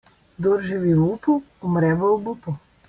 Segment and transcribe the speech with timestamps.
[0.37, 1.33] Kdor živi v upu,
[1.73, 2.57] umre v obupu.